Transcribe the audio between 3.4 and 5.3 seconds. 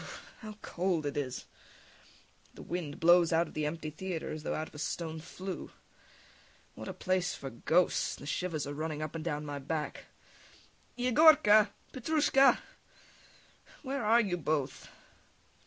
of the empty theatre as though out of a stone